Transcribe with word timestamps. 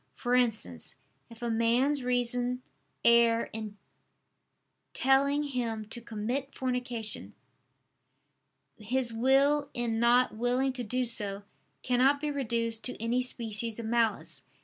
For 0.15 0.33
instance, 0.33 0.95
if 1.29 1.43
a 1.43 1.51
man's 1.51 2.01
reason 2.01 2.63
err 3.05 3.51
in 3.53 3.77
telling 4.93 5.43
him 5.43 5.85
to 5.89 6.01
commit 6.01 6.55
fornication, 6.55 7.35
his 8.79 9.13
will 9.13 9.69
in 9.75 9.99
not 9.99 10.35
willing 10.35 10.73
to 10.73 10.83
do 10.83 11.05
so, 11.05 11.43
cannot 11.83 12.19
be 12.19 12.31
reduced 12.31 12.83
to 12.85 12.99
any 12.99 13.21
species 13.21 13.77
of 13.79 13.85
malice. 13.85 14.41